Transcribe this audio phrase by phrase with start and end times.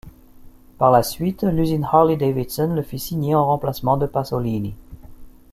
[0.79, 4.73] Par la suite, l'usine Harley Davidson le fit signer en remplacement de Pasolini.